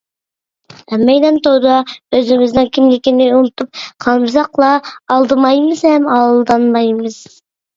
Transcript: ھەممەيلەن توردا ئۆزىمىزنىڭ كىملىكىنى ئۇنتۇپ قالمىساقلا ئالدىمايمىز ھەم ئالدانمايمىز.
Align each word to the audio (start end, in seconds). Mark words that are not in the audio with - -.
ھەممەيلەن 0.93 1.35
توردا 1.47 1.75
ئۆزىمىزنىڭ 2.19 2.71
كىملىكىنى 2.77 3.29
ئۇنتۇپ 3.35 3.83
قالمىساقلا 4.07 4.73
ئالدىمايمىز 5.17 5.85
ھەم 5.91 6.09
ئالدانمايمىز. 6.17 7.23